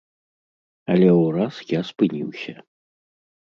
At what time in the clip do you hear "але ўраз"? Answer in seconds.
0.93-1.55